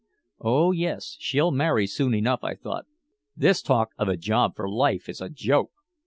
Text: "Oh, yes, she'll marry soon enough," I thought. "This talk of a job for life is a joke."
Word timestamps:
"Oh, 0.39 0.71
yes, 0.71 1.15
she'll 1.19 1.51
marry 1.51 1.85
soon 1.85 2.15
enough," 2.15 2.43
I 2.43 2.55
thought. 2.55 2.87
"This 3.37 3.61
talk 3.61 3.91
of 3.99 4.07
a 4.09 4.17
job 4.17 4.55
for 4.55 4.67
life 4.67 5.07
is 5.07 5.21
a 5.21 5.29
joke." 5.29 5.69